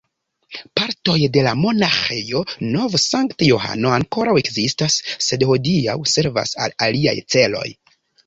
[0.79, 2.39] Partoj de la Monaĥejo
[2.77, 4.97] Nov-Sankt-Johano ankoraŭ ekzistas,
[5.29, 7.67] sed hodiaŭ servas al aliaj celoj.